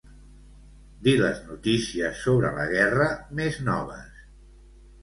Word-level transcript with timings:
Dir 1.07 1.13
les 1.19 1.43
notícies 1.49 2.25
sobre 2.29 2.53
la 2.59 2.67
guerra 2.73 3.11
més 3.43 3.63
noves. 3.71 4.23